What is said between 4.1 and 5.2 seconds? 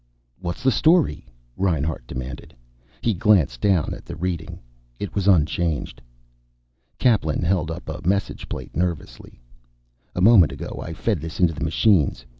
reading. It